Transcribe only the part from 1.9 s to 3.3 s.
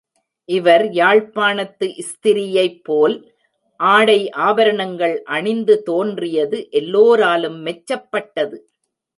ஸ்திரீயைப்போல்